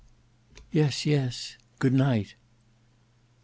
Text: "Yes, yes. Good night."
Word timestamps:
"Yes, 0.71 1.05
yes. 1.05 1.57
Good 1.77 1.93
night." 1.93 2.33